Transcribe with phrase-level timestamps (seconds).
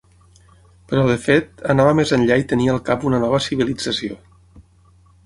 [0.93, 4.19] Però, de fet, anava més enllà i tenia al cap una nova civilització.